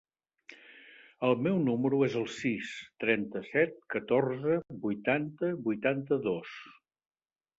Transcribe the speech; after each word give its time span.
El 1.27 1.35
meu 1.47 1.59
número 1.65 1.99
es 2.05 2.15
el 2.21 2.25
sis, 2.37 2.71
trenta-set, 3.03 3.77
catorze, 3.95 4.57
vuitanta, 4.87 5.51
vuitanta-dos. 5.69 6.57